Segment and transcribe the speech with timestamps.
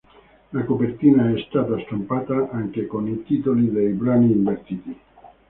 [0.53, 4.99] La copertina è stata stampata anche con i titoli dei brani invertiti.